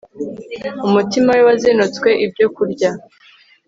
[0.87, 2.89] umutima we wazinutswe ibyo kurya